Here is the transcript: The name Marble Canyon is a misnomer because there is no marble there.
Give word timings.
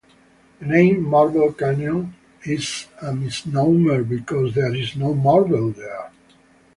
The 0.59 0.65
name 0.65 1.03
Marble 1.03 1.53
Canyon 1.53 2.15
is 2.43 2.87
a 3.03 3.13
misnomer 3.13 4.03
because 4.03 4.55
there 4.55 4.73
is 4.73 4.95
no 4.95 5.13
marble 5.13 5.69
there. 5.73 6.11